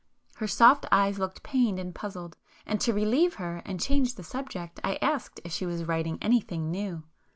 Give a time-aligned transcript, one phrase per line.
[0.37, 4.79] Her soft eyes looked pained and puzzled, and to relieve her and change the subject,
[4.83, 7.03] I asked if she was writing anything new.